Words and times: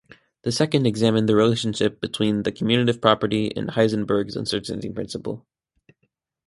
The 0.41 0.51
second 0.51 0.87
examined 0.87 1.29
the 1.29 1.35
relationship 1.35 2.01
between 2.01 2.41
the 2.41 2.51
commutative 2.51 2.99
property 2.99 3.55
and 3.55 3.69
Heisenberg's 3.69 4.35
uncertainty 4.35 4.89
principle. 4.89 5.45